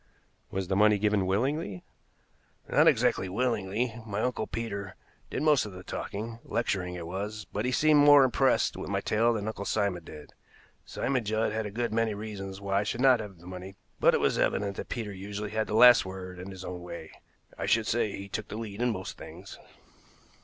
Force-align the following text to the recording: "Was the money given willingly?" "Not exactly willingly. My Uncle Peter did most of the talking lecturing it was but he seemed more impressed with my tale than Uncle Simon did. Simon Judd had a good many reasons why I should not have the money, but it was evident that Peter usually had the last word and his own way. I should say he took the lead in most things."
"Was 0.49 0.67
the 0.67 0.75
money 0.75 0.97
given 0.97 1.27
willingly?" 1.27 1.83
"Not 2.67 2.87
exactly 2.87 3.29
willingly. 3.29 3.93
My 4.03 4.21
Uncle 4.21 4.47
Peter 4.47 4.95
did 5.29 5.43
most 5.43 5.67
of 5.67 5.73
the 5.73 5.83
talking 5.83 6.39
lecturing 6.43 6.95
it 6.95 7.05
was 7.05 7.45
but 7.53 7.65
he 7.65 7.71
seemed 7.71 7.99
more 8.03 8.23
impressed 8.23 8.75
with 8.75 8.89
my 8.89 8.99
tale 8.99 9.31
than 9.31 9.45
Uncle 9.47 9.63
Simon 9.63 10.03
did. 10.03 10.33
Simon 10.85 11.23
Judd 11.23 11.51
had 11.51 11.67
a 11.67 11.69
good 11.69 11.93
many 11.93 12.15
reasons 12.15 12.59
why 12.59 12.79
I 12.79 12.83
should 12.83 13.01
not 13.01 13.19
have 13.19 13.37
the 13.37 13.45
money, 13.45 13.75
but 13.99 14.15
it 14.15 14.19
was 14.19 14.39
evident 14.39 14.77
that 14.77 14.89
Peter 14.89 15.13
usually 15.13 15.51
had 15.51 15.67
the 15.67 15.75
last 15.75 16.03
word 16.03 16.39
and 16.39 16.49
his 16.49 16.65
own 16.65 16.81
way. 16.81 17.11
I 17.55 17.67
should 17.67 17.85
say 17.85 18.17
he 18.17 18.27
took 18.27 18.47
the 18.47 18.57
lead 18.57 18.81
in 18.81 18.89
most 18.89 19.19
things." 19.19 19.59